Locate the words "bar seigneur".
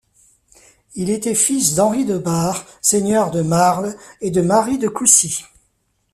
2.17-3.29